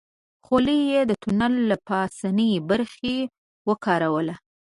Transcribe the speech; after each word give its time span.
خولۍ 0.45 0.81
يې 0.91 1.01
د 1.09 1.11
تونل 1.23 1.53
له 1.69 1.77
پاسنۍ 1.87 2.51
برخې 2.69 3.15
وکاروله. 3.69 4.35